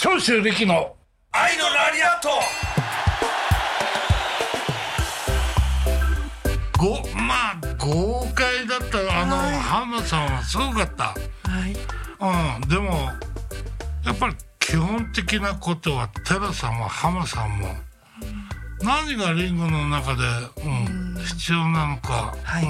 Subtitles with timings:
[0.00, 0.94] 長州力の。
[1.32, 2.28] 愛のラリアット。
[6.78, 9.22] ごまあ豪快だった。
[9.22, 9.56] あの、はい。
[9.56, 11.06] 浜さんはすごかった。
[11.06, 11.16] は
[11.66, 11.74] い。
[12.60, 12.68] うん。
[12.68, 13.10] でも
[14.06, 17.66] やっぱり基本的なことは寺さんは浜さんも
[18.80, 20.22] 何がリングの中で、
[20.64, 22.64] うん必要なのか、はい。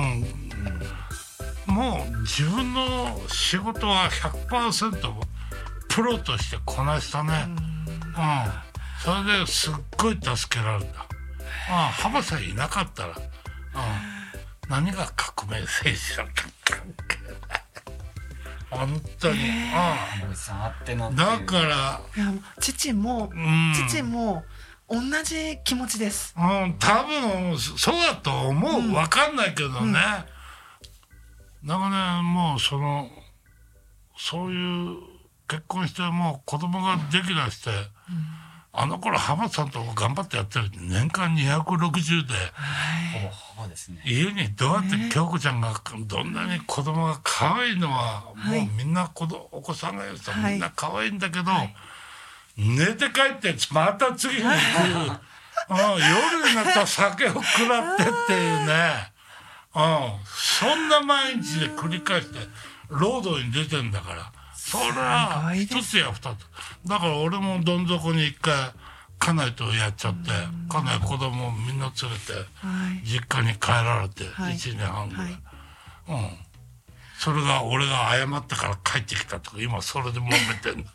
[1.68, 5.37] うん、もう自分の仕事は100%
[5.98, 7.56] プロとしてこなしたね、うん。
[9.02, 11.00] それですっごい助けられた、
[11.68, 13.22] あ浜さんいなかったら、うん、
[14.70, 16.74] 何が革命戦士だったっけ
[18.70, 19.38] 本当に、
[20.22, 21.12] 森さんあってのう。
[21.12, 22.00] ん、だから。
[22.16, 23.72] いやもう父も、ん。
[23.88, 24.44] 父も
[24.88, 26.32] 同じ気持ちです。
[26.38, 29.94] うん、多分そうだと思う、わかんないけどね、
[31.64, 31.80] なん。
[31.80, 33.10] かねもうその
[34.16, 35.17] そういう
[35.48, 37.70] 結婚してもう子供ができだして、
[38.72, 42.34] あの頃浜田さんと頑張ってやってる年間260で
[43.88, 45.74] ね家にどうやって京子ちゃんが
[46.06, 48.60] どんなに子供が可愛いのは、はい。
[48.60, 50.52] もうみんな子どお子さんがいるとはい。
[50.52, 51.44] みんな可愛いんだけど、
[52.56, 54.50] 寝て帰ってまた次に来る、
[55.70, 59.12] うん、夜になったら酒を食らってっていうね、
[59.74, 62.38] うん、そんな毎日で繰り返して
[62.88, 64.32] 労働に出てんだから
[64.70, 66.24] それは一つや二つ。
[66.86, 68.54] だから俺もどん底に一回
[69.18, 70.30] 家内とやっちゃって
[70.68, 72.32] 家内子供みんな連れて。
[72.32, 73.06] はい。
[73.06, 74.54] 実家に帰られてはい。
[74.54, 75.34] 1年半ぐらい、はい。
[76.08, 76.30] うん。
[77.18, 80.30] それが俺が謝ったから帰ってきたとか今それで揉め
[80.62, 80.90] てんだ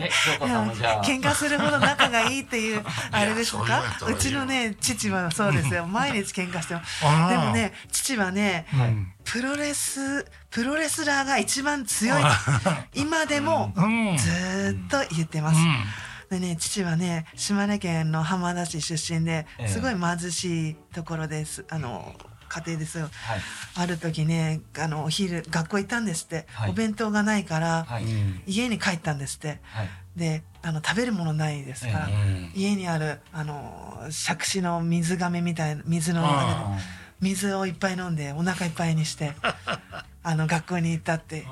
[0.00, 1.04] え 京子さんもじゃあ。
[1.04, 3.82] 喧嘩するほど仲がいいっていうあれですか？
[4.08, 5.86] うちのね父はそうですよ。
[5.86, 7.04] 毎日喧嘩してます。
[7.06, 12.22] あーでもね父はね、んプロレスプロレスラーが一番強い
[12.94, 14.16] 今でもうん。
[14.16, 15.60] ずーっと言ってます、
[16.30, 19.68] でね父はね島根県の浜田市出身でええ。
[19.68, 21.66] すごい貧しいところです。
[21.68, 22.14] あの
[22.48, 23.04] 家庭ですよ。
[23.04, 23.12] はい。
[23.76, 26.70] ある時ねあのお昼学校行ったんですって、はい。
[26.70, 28.04] お弁当がないから、はい。
[28.46, 29.60] 家に帰ったんですって。
[29.62, 29.88] はい。
[30.16, 36.78] であの食べるものないですから、え家にあるあの杓子の水亀みたいな水のああ。
[36.78, 39.34] れ水をいっぱい飲んでお腹いっぱいにして
[40.22, 41.46] あの学校に行ったって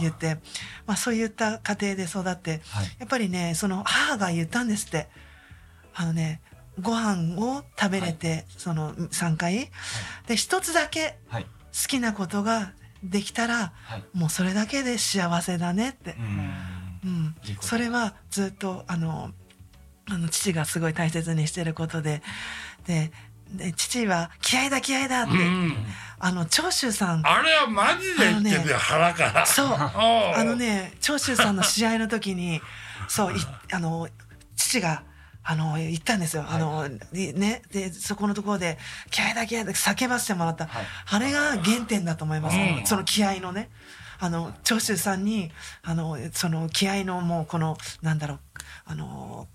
[0.00, 0.38] 言って、
[0.86, 2.96] まあ、そういった家庭で育って、はい。
[2.98, 5.08] やっぱりねその母が言ったんですって。
[5.94, 6.40] あのね
[6.80, 9.70] ご飯を食べれて、その3回、
[10.26, 11.44] で一つだけはい。
[11.44, 11.50] 好
[11.88, 14.04] きなことができたら、はい。
[14.12, 16.16] もうそれだけで幸せだねって。
[17.04, 17.36] う、ん。
[17.60, 19.32] それはずっとあの
[20.08, 22.22] あの父がすごい大切にしてることで。
[22.86, 23.12] で
[23.52, 25.86] で父は「気合だ気合だ」って、うん。
[26.20, 27.22] あの長州さん。
[27.24, 29.46] あれはマジで言ってるよ、腹から。
[29.46, 29.66] そう。
[29.68, 32.60] ああのね長州さんの試合の時に
[33.08, 33.40] そうい
[33.72, 34.08] あの
[34.56, 35.02] 父が
[35.44, 38.78] あの言ったんですよ、あのいねでそこのところで
[39.10, 40.86] 「気合だ気合だ」叫ばせてもらった、はい。
[41.06, 42.82] あれが原点だと思います、うん。
[42.84, 43.70] その気合のね。
[44.20, 45.52] あの長州さんに
[45.84, 48.40] あのその気合のもうこのなんだろう。
[48.86, 49.46] あの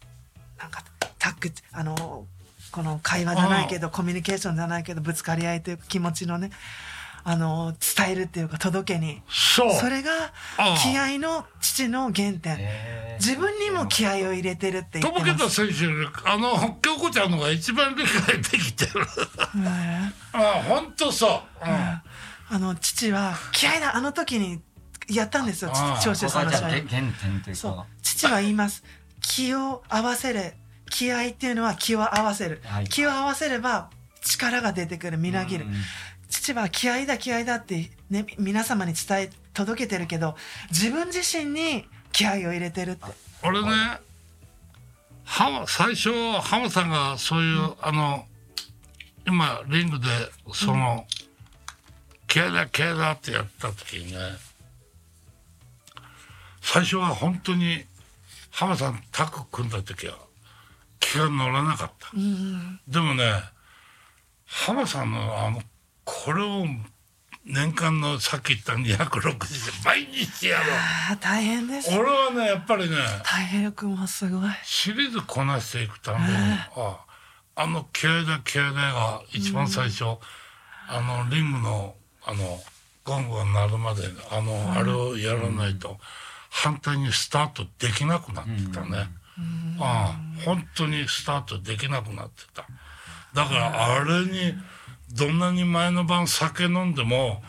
[0.58, 0.82] なんか
[1.20, 2.28] タッグあの
[2.74, 6.50] この会話じゃないけどコミュニケーションじゃないけどぶつかり合いという気持ちのね
[7.24, 9.22] あの伝えるっていうか届けに。
[9.30, 10.12] それが
[10.58, 10.78] ああ。
[10.78, 12.58] 気合の父の原点。
[13.20, 15.68] 自分にも気合を入れてるって言とぼけたってます。
[15.68, 18.92] 選手よりあの京子ちゃんのが一番理解できてる。
[19.56, 21.30] うんあ本当そう、
[21.66, 21.70] うん。
[21.70, 24.62] あの父は気合だあの時に
[25.10, 26.00] やったんですよああ。
[26.04, 26.60] 長州さんの試合。
[26.62, 27.76] 原原点というそう。
[27.76, 28.84] か父は言います。
[29.22, 30.56] 気を合わせる
[30.94, 32.88] 気合っていうのは気を合わせる、はい。
[32.88, 33.90] 気を合わせれば
[34.22, 35.66] 力が出てくるみなぎる。
[35.66, 35.74] うん。
[36.30, 40.36] 父は気合だ気合だって、ね、皆様に伝え届けてるけど
[40.70, 43.06] 自分自身に気合を入れてるって。
[43.42, 43.70] 俺ね。
[45.26, 46.12] 浜最初
[46.42, 48.26] 浜さんがそういう、あの
[49.26, 50.06] 今リングで
[50.54, 51.08] その
[52.28, 54.18] 「気合だ気合だ」ってやった時にね
[56.62, 57.86] 最初は本当に
[58.52, 60.18] 浜さんタッグ組んだ時は
[61.14, 62.10] 気が乗らなかった、
[62.88, 63.24] でもね
[64.46, 65.62] 浜さんのあの
[66.04, 66.66] これを
[67.46, 69.38] 年間のさっき言った260で
[69.86, 70.64] 毎日やろ
[71.14, 71.18] う。
[71.20, 71.96] 大変です。
[71.96, 74.50] 俺はねやっぱりね体力もすごい。
[74.64, 76.26] シリーズこなしていくために、
[76.76, 77.06] あ
[77.56, 80.18] あの気合だ気合だが一番最初、
[80.88, 81.94] あのリングの
[82.26, 82.60] あの
[83.04, 84.02] ゴングが鳴るまで
[84.32, 86.00] あの、あれをやらないと、
[86.50, 89.10] 反対にスタートできなくなってたね、
[89.80, 92.66] ああ本当にスタートできなくなってた。
[93.34, 94.54] だからあれに
[95.14, 97.42] どんなに前の晩酒飲んでも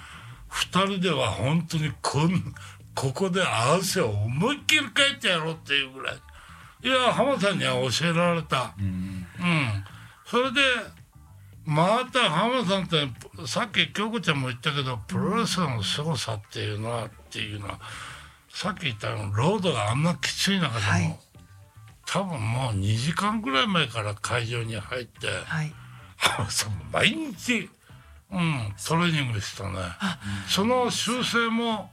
[0.48, 2.54] 二人では本当にこん
[2.94, 6.16] ここで汗を思いっきりかいてやろうっていうぐらい。
[6.82, 8.74] いや浜さんには教えられた。
[8.78, 8.84] うん。
[8.84, 9.84] うん。
[10.26, 10.60] それで
[11.64, 13.08] また浜さんって
[13.46, 17.80] さっき京子ちゃんも言ったけどプロレスの凄さっていうのはっていうのは
[18.50, 21.18] さっき言ったようにロードがあんなきつい中でも、はい
[22.06, 25.72] 多分もう2時間ぐらい前から会場に入ってはい。
[26.92, 27.68] 毎日、
[28.30, 29.78] うん、トレーニングしたね。
[30.48, 31.92] その修正も、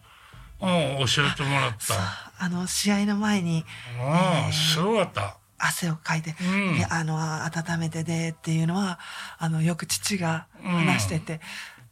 [0.59, 1.95] うん、教えてもらった。
[2.39, 3.65] あの試合の前に
[3.99, 5.37] うんすごかった。
[5.57, 6.77] 汗をかいて、うん。
[6.77, 8.99] であの温めてでっていうのは
[9.37, 11.39] あのよく父が話してて、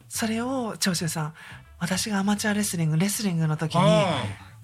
[0.08, 1.34] それを長州さん
[1.78, 3.82] 私がアマチュアレスリングレスリングの時に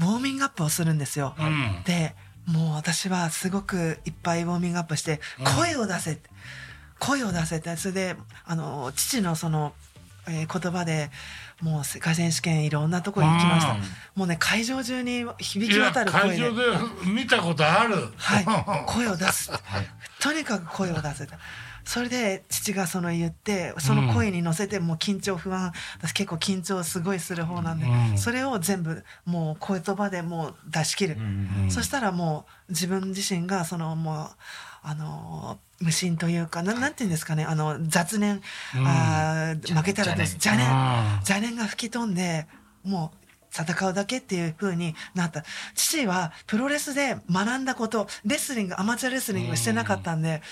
[0.01, 1.35] ウォーミングアップをするんですよ。
[1.39, 1.83] うん。
[1.85, 2.15] で
[2.47, 5.21] もう私はすごくいっぱいウォーミングアップして
[5.57, 6.31] 声を出せって、
[6.99, 7.77] 声を出せって。
[7.77, 9.73] それであの父のその、
[10.29, 11.11] えー言葉で
[11.63, 13.81] もう世界選手権いろんなところに行きました、うん。
[14.17, 16.29] もうね会場中に響き渡る声で。
[16.29, 16.63] 会場で
[17.11, 17.95] 見たことある。
[18.17, 18.45] はい、
[18.87, 19.51] 声を出す、
[20.21, 21.39] とにかく声を出せた
[21.87, 28.19] それで父がその言ってその声に乗せてもう緊張不安私結構緊張すごいする方なんで、うん。
[28.19, 31.21] それを全部もう言葉でもう出し切る、う
[31.67, 34.29] んそしたらもう自分自身がそのもう
[34.83, 38.43] あの無心というかななんて言うんですかねあの雑念、
[38.75, 40.67] あー負けたらです邪念。
[40.67, 41.13] うん。
[41.17, 42.47] 邪念が吹き飛んで
[42.83, 45.45] もう戦うだけっていう風になった。
[45.75, 50.43] 父はプロレスで学んだことレスリングアマチュアレスリングしてなかったんで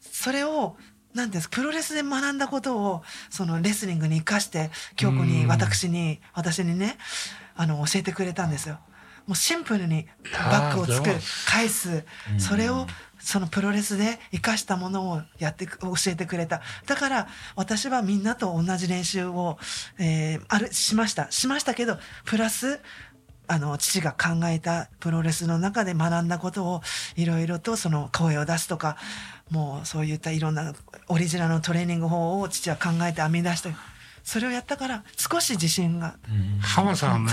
[0.00, 0.76] それを
[1.14, 5.48] なんですかプロレスで学んだことをそのレスリングに生かして京子にうん。
[5.48, 6.96] 私に私にね
[7.56, 8.78] あの教えてくれたんですよ。
[9.26, 11.14] もうシンプルにバッグを作る
[11.46, 12.04] 返す。
[12.38, 12.86] それを
[13.18, 16.62] そのプロレスで生かしたものをやってく教えてくれた。
[16.86, 19.58] だから私はみんなと同じ練習を、
[19.98, 21.30] えーあるしました。
[21.30, 22.80] しましたけどプラス
[23.46, 26.82] あの父が考えたプロレスの中で学んだことを
[27.16, 28.96] いろいろとその声を出すとか
[29.50, 30.72] もうそういったいろんな
[31.08, 33.74] オリジナルのトレーニング法を父は考えて編み出して
[34.22, 36.16] それをやったから少し自信が
[36.60, 37.32] 浜さんね。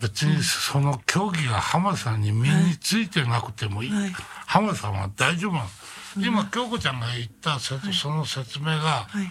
[0.00, 4.12] 別にその競技が浜さんに身についてなくてもいい、はい。
[4.46, 5.66] 浜さんは大丈夫なの、
[6.16, 9.22] 今京子ちゃんが言ったせその説明が、は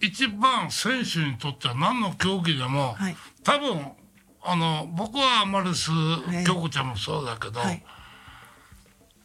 [0.00, 0.06] い。
[0.06, 3.16] 一番選手にとっては何の競技でも、はい。
[3.42, 3.86] 多分
[4.42, 6.44] あの僕はアマレスい。
[6.46, 7.84] 京子ちゃんもそうだけど、はい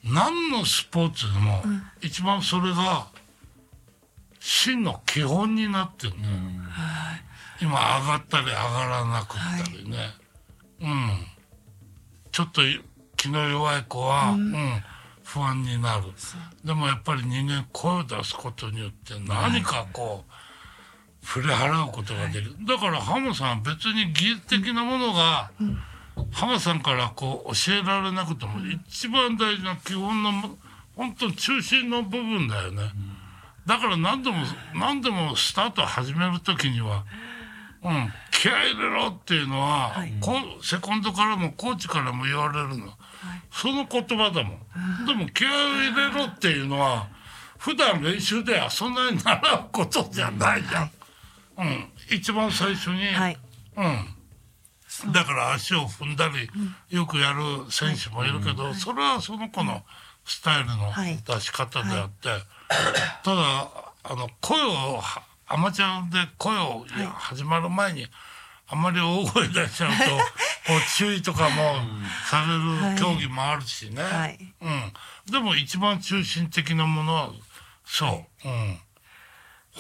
[0.04, 1.64] 何のスポーツでも、
[2.02, 3.08] 一番それが
[4.40, 6.36] 真の基本になってるんだよ、
[7.62, 9.98] 今上がったり上がらなくったりね、
[10.82, 11.26] うん。
[12.32, 12.62] ちょっと
[13.18, 14.84] 気の弱い子は、うん。
[15.24, 16.06] 不安になる。
[16.64, 25.89] でもやっぱり人間声を出すことによって何かこう、振り払うことができる、だからハムさんは別に技術的なものが、ハ
[26.46, 30.58] ムさんからこう教えられなくても一番大事な基本のも
[30.96, 32.84] 本当に中心の部分だよね、
[33.66, 34.36] だから何でも
[34.76, 37.06] 何でもスタート始める時には、
[37.84, 40.12] うん、気合い入れろっていうのは、はい。
[40.62, 42.94] セコンドからもコーチからも言われるの、
[43.52, 44.60] その言葉だも
[45.04, 47.08] ん、でも気合い入れろっていうのは
[47.58, 50.92] 普段練習ではそんなに習うことじゃないじゃん、
[51.60, 53.38] うん、一番最初に、はい。
[53.78, 54.06] うん、
[55.08, 56.50] だから足を踏んだり
[56.96, 59.84] よくやる選手もいるけど、それはその子の
[60.26, 61.18] スタイルのはい。
[61.26, 62.30] 出し方であって、
[63.24, 63.70] ただ
[64.04, 66.86] あの声をはアマチュアで声を、
[67.16, 68.06] 始まる前に
[68.68, 70.04] あんまり大声出しちゃうと
[70.70, 71.80] こう注意とかも
[72.30, 74.54] される競技もあるしね、はい。
[74.62, 74.94] うん、
[75.32, 77.30] でも一番中心的なものは
[77.84, 78.80] そう、うん、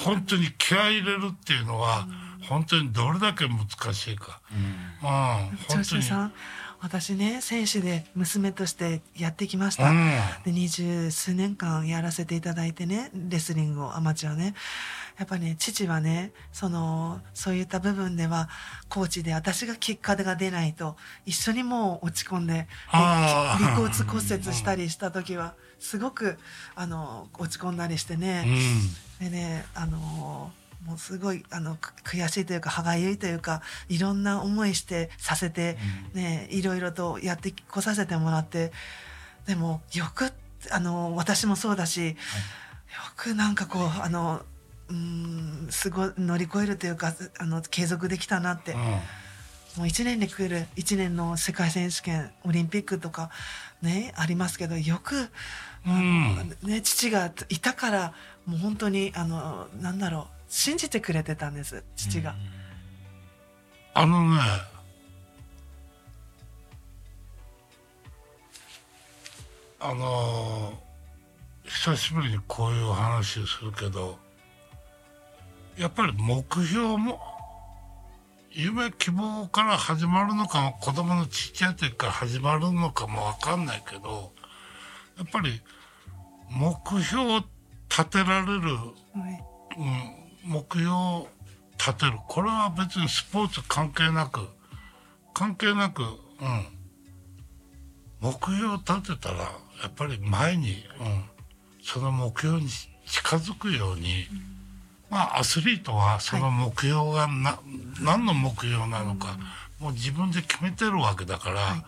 [0.03, 2.07] 本当に気合い入れるっていうのは、
[2.47, 4.97] 本当にどれだけ難しいか、うん。
[5.01, 5.85] 本長当に。
[5.85, 6.33] 州さん
[6.81, 9.97] 私ね選手で娘としてやってきました、うん。
[10.45, 14.55] で二十数年間やらせていただいてねレスリングをアマチュアね。
[15.17, 18.47] やっぱね父はねそのそういった部分では
[18.87, 26.37] コーチで私が結果が出ないと一緒にもう落ち込んで離骨 骨折したりした時はすごく
[26.75, 28.45] あの落ち込んだりしてね、
[29.19, 30.51] でねあの
[30.85, 35.77] もうすごいあのく悔しいというか歯がゆいというかいろんな思いしてさせて、
[36.13, 38.71] ねいろいろとやってこさせてもらって
[39.45, 40.31] でもよく
[40.71, 42.15] あの私もそうだし、よ
[43.15, 44.41] くなんかこうあの
[44.89, 48.79] うんすごい乗り越えるというかあの継続できたなって、うん。
[49.77, 53.29] もう1年で来る1年の世界選手権オリンピックとか
[53.83, 55.29] ねありますけどよく、うん
[55.85, 58.13] ね、父がいたから
[58.45, 62.35] もう本当にあのなんだろう信じてくれてたんです父が。
[63.93, 64.39] あのね
[69.81, 70.73] あの
[71.63, 74.17] 久しぶりにこういう話をするけど
[75.77, 77.19] やっぱり目標も
[78.51, 84.33] 夢希望から始まるのかも子供のちっちゃい時から始まるのかも分かんないけど
[85.19, 85.61] やっぱり
[86.49, 87.43] 目標を
[87.89, 88.89] 立てられる、は
[89.29, 89.43] い。
[90.45, 91.27] うん、目標を
[91.77, 92.13] 立てる。
[92.27, 94.47] これは別にスポーツ関係なく
[95.33, 96.09] 関係なく、うん、
[98.19, 99.51] 目標を立てたらや
[99.87, 101.23] っぱり前に、うん、
[101.81, 102.67] その目標に
[103.05, 104.27] 近づくように、
[105.09, 107.59] まあアスリートはその目標がな、
[108.01, 109.37] 何の目標なのか、
[109.79, 111.85] もう自分で決めてるわけだから、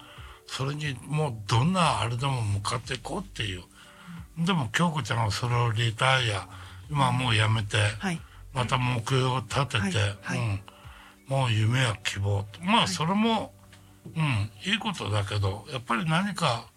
[0.52, 3.64] それにもうどんなあれでも向かっていこうっていう。
[4.46, 6.46] でも京子ちゃんはそれをリタイア。
[6.90, 8.20] 今はもうやめて、はい。
[8.54, 9.92] また目標を立てて、はい。
[10.22, 10.40] はい。
[10.40, 10.60] うん、
[11.28, 13.54] もう夢や希望とまあそれも、
[14.14, 14.52] うん。
[14.70, 16.68] いいことだけどやっぱり何か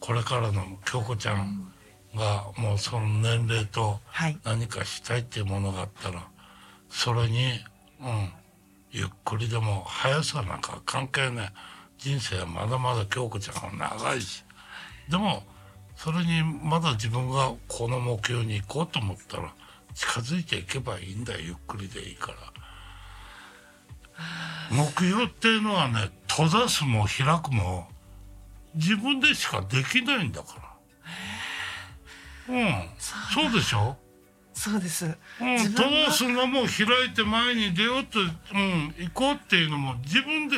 [0.00, 1.72] これからの京子ちゃん
[2.16, 4.36] がもうその年齢とはい。
[4.42, 6.26] 何かしたいっていうものがあったら
[6.88, 7.52] それに、
[8.00, 8.32] うん、
[8.90, 11.52] ゆっくりでも速さなんか関係ない
[12.00, 14.44] 人生はまだまだ京子ちゃんは長いし
[15.08, 15.42] でも
[15.96, 19.52] それにまだ自分がこの目標に行こうと思ったら
[19.94, 21.40] 近づいていけばいいんだよ。
[21.40, 22.36] ゆっくりでいいから。
[24.70, 27.88] 目標っていうのはね閉ざすも開くも
[28.74, 30.78] 自分でしかできないんだか
[32.48, 32.54] ら。
[32.54, 32.88] うん。
[32.98, 33.96] そうでしょ？
[34.54, 35.04] そうです。
[35.40, 36.46] うん、自閉ざすの？
[36.46, 40.56] も開いて前に出ようと、うん、行こうっていうのも自分で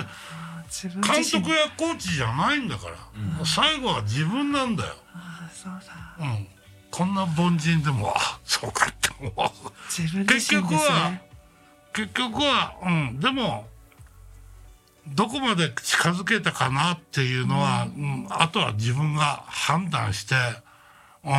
[0.80, 2.96] 監督やコーチじゃないんだから、
[3.44, 6.26] 最後は自分なんだよ、ああそうだ。
[6.26, 6.46] うん、
[6.90, 9.50] こんな凡人でもあそうかって思う。
[9.90, 11.22] 自分自身です結局はね
[11.92, 13.66] 結局は、うん、でも
[15.08, 18.26] どこまで近づけたかなっていうのは、うん。
[18.30, 20.34] あとは自分が判断して、
[21.24, 21.32] うん、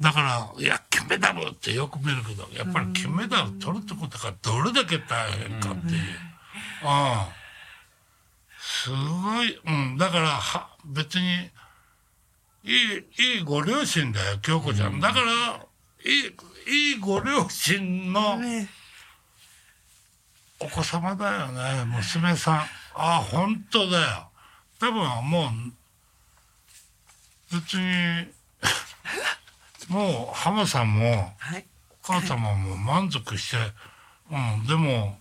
[0.00, 7.39] だからいや金メダルってよく見るけどやっぱり金メダル取るってことがどれだけ大変かっていう、うん
[8.60, 11.50] すごい、うん、だからは別に
[12.62, 15.66] いいいいご両親だよ京子ちゃん、だから
[16.04, 16.10] い
[16.68, 18.68] いいいご両親の、ね。
[20.62, 22.60] お子様だよね娘さん。
[22.94, 24.28] あ本当だよ。
[24.78, 25.50] 多分もう
[27.50, 28.26] 別に
[29.88, 31.64] もう浜さんもはい。
[32.04, 33.56] お母様も満足して
[34.30, 35.18] うんでも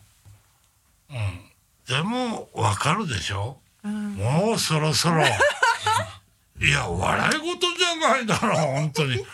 [1.10, 1.48] うん
[1.89, 5.24] でもわかるでしょ、もうそろそろ。
[6.62, 7.41] いや笑い事
[7.77, 9.25] じゃないだろ本当に。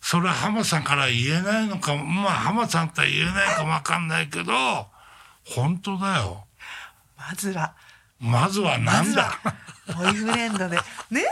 [0.00, 4.86] それ浜さんから言えないのかまあ浜さんとは言えないかもわかんないけど
[5.44, 6.46] 本当だよ。
[7.18, 7.74] まずは。
[8.20, 9.38] まずはなんだ？
[9.88, 10.76] ボーイフレンドで。
[11.10, 11.24] ね？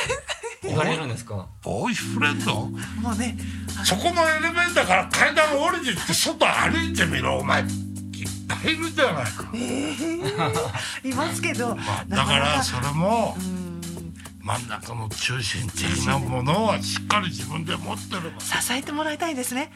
[0.62, 1.46] 言われるんですか？
[1.62, 2.54] ボーイフレンド？
[3.00, 3.36] もうね
[3.84, 7.62] そこのエレベーターから階段降りてって外歩いてみろお前
[8.54, 9.50] いっぱいいるじゃないか
[11.04, 11.76] いますけど、な
[12.08, 13.36] だかならそれも
[14.40, 18.40] 真ん中の中心的なものはしっかり自分で持ってれば。
[18.40, 19.72] 支えてもらいたいですね